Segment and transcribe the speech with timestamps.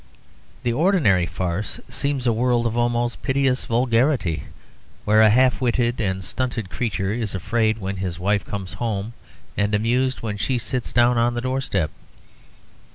[0.63, 4.45] The ordinary farce seems a world of almost piteous vulgarity,
[5.05, 9.13] where a half witted and stunted creature is afraid when his wife comes home,
[9.55, 11.91] and amused when she sits down on the doorstep.